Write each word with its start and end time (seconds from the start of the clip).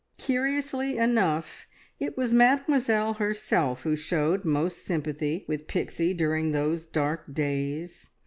Curiously 0.17 0.97
enough, 0.97 1.67
it 1.99 2.17
was 2.17 2.33
Mademoiselle 2.33 3.13
herself 3.13 3.83
who 3.83 3.95
showed 3.95 4.43
most 4.43 4.83
sympathy 4.83 5.45
with 5.47 5.67
Pixie 5.67 6.15
during 6.15 6.53
those 6.53 6.87
dark 6.87 7.31
days. 7.31 8.09